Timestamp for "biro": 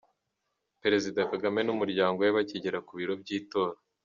2.97-3.13